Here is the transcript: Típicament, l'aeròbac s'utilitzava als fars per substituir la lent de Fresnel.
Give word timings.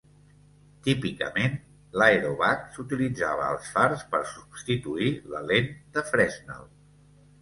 Típicament, 0.87 1.57
l'aeròbac 2.03 2.65
s'utilitzava 2.77 3.45
als 3.49 3.69
fars 3.75 4.07
per 4.15 4.23
substituir 4.33 5.13
la 5.35 5.43
lent 5.53 5.71
de 5.99 6.05
Fresnel. 6.13 6.67